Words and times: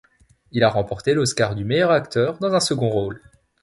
Il 0.51 0.63
a 0.63 0.69
remporté 0.69 1.13
l'Oscar 1.13 1.53
du 1.53 1.63
meilleur 1.63 1.91
acteur 1.91 2.39
dans 2.39 2.55
un 2.55 2.59
second 2.59 2.89
rôle. 2.89 3.21